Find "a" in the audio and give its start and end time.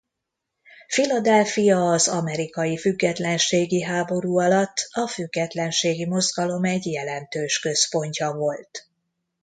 4.93-5.07